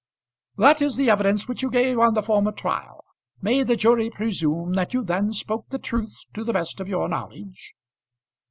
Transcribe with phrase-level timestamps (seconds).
[0.57, 3.03] "That is the evidence which you gave on the former trial?
[3.39, 7.07] May the jury presume that you then spoke the truth to the best of your
[7.07, 7.75] knowledge?"